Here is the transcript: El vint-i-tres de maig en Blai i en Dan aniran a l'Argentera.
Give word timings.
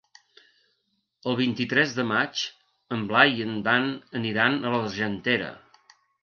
El 1.31 1.35
vint-i-tres 1.41 1.93
de 1.97 2.05
maig 2.11 2.41
en 2.97 3.03
Blai 3.11 3.37
i 3.43 3.47
en 3.49 3.53
Dan 3.69 3.87
aniran 4.21 4.59
a 4.59 4.73
l'Argentera. 4.79 5.53